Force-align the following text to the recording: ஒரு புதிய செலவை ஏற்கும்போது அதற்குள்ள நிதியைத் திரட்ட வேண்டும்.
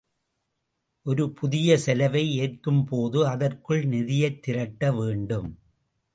ஒரு 1.05 1.31
புதிய 1.31 1.77
செலவை 1.77 2.35
ஏற்கும்போது 2.37 3.27
அதற்குள்ள 3.27 3.85
நிதியைத் 3.85 4.41
திரட்ட 4.41 4.91
வேண்டும். 4.91 5.49